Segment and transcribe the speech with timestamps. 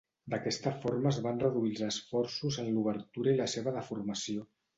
[0.33, 4.49] D'aquesta forma es van reduir els esforços en l'obertura i la seva deformació.